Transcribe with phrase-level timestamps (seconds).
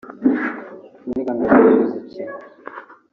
[1.05, 2.33] Burya mbere yo kuzikina